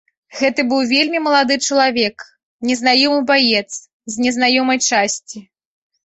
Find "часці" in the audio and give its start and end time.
4.89-5.39